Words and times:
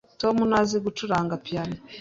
Tom 0.21 0.35
ntazi 0.49 0.75
gucuranga 0.85 1.33
piyano. 1.45 1.75